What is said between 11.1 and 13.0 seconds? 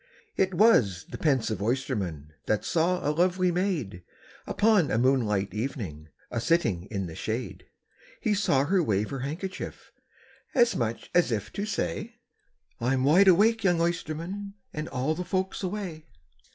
as if to say, "I